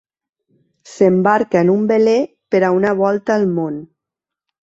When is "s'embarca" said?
0.91-1.59